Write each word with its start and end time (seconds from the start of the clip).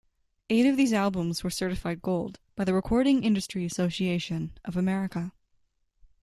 Eight 0.49 0.65
of 0.65 0.77
these 0.77 0.93
albums 0.93 1.43
were 1.43 1.51
certified 1.51 2.01
gold 2.01 2.39
by 2.55 2.63
the 2.63 2.73
Recording 2.73 3.23
Industry 3.23 3.65
Association 3.65 4.57
of 4.65 4.75
America. 4.75 5.31